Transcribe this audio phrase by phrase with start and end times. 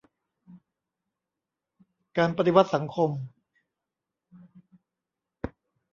[2.17, 3.09] การปฏิวัติสังคม